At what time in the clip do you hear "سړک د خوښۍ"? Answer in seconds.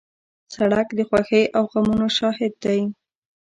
0.55-1.43